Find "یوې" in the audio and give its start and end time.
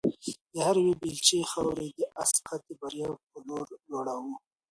0.85-0.93